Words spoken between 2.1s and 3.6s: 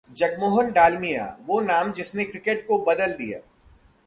cricket को बदल दिया